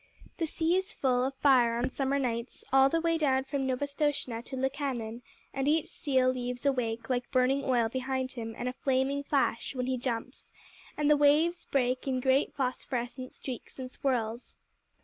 The 0.37 0.47
sea 0.47 0.75
is 0.75 0.93
full 0.93 1.25
of 1.25 1.35
fire 1.35 1.77
on 1.77 1.91
summer 1.91 2.17
nights 2.17 2.63
all 2.73 2.89
the 2.89 2.99
way 2.99 3.19
down 3.19 3.43
from 3.43 3.67
Novastoshnah 3.67 4.41
to 4.45 4.55
Lukannon, 4.57 5.21
and 5.53 5.67
each 5.67 5.89
seal 5.89 6.29
leaves 6.31 6.65
a 6.65 6.71
wake 6.71 7.07
like 7.11 7.29
burning 7.29 7.63
oil 7.63 7.87
behind 7.87 8.31
him 8.31 8.55
and 8.57 8.67
a 8.67 8.73
flaming 8.73 9.21
flash 9.21 9.75
when 9.75 9.85
he 9.85 9.97
jumps, 9.99 10.49
and 10.97 11.07
the 11.07 11.15
waves 11.17 11.67
break 11.67 12.07
in 12.07 12.19
great 12.19 12.51
phosphorescent 12.55 13.31
streaks 13.31 13.77
and 13.77 13.91
swirls. 13.91 14.55